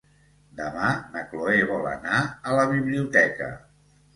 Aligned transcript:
Demà 0.61 0.87
na 1.17 1.21
Chloé 1.33 1.59
vol 1.73 1.85
anar 1.91 2.25
a 2.53 2.59
la 2.61 2.67
biblioteca. 2.75 3.53